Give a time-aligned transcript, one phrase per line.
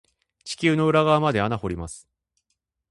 [0.43, 2.07] 地球の裏側まで穴掘ります。